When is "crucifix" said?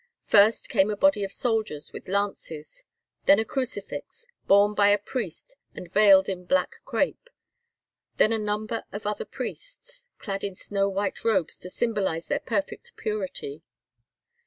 3.45-4.25